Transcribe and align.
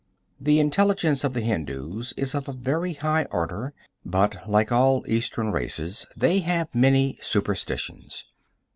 The 0.39 0.59
intelligence 0.59 1.23
of 1.23 1.33
the 1.33 1.41
Hindus 1.41 2.11
is 2.17 2.33
of 2.33 2.47
a 2.49 2.53
very 2.53 2.93
high 2.93 3.25
order, 3.25 3.71
but, 4.03 4.49
like 4.49 4.71
all 4.71 5.05
Eastern 5.07 5.51
races, 5.51 6.07
they 6.17 6.39
have 6.39 6.73
many 6.73 7.19
superstitions. 7.21 8.25